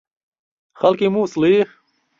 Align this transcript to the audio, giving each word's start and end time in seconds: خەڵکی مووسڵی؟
خەڵکی 0.79 1.07
مووسڵی؟ 1.13 1.55